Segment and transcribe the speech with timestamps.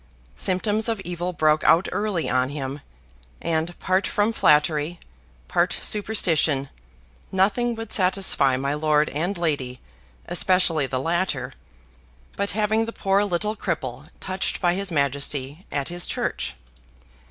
[0.35, 2.81] Symptoms of evil broke out early on him;
[3.39, 4.99] and, part from flattery,
[5.47, 6.69] part superstition,
[7.31, 9.79] nothing would satisfy my lord and lady,
[10.25, 11.53] especially the latter,
[12.35, 16.55] but having the poor little cripple touched by his Majesty at his church.